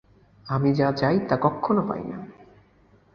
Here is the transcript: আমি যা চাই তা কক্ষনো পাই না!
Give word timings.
আমি 0.47 0.69
যা 0.73 0.87
চাই 0.91 1.17
তা 1.29 1.35
কক্ষনো 1.37 1.81
পাই 1.81 2.03
না! 2.03 2.17